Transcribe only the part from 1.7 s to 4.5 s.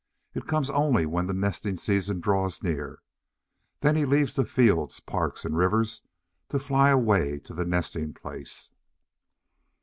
season draws near. Then he leaves the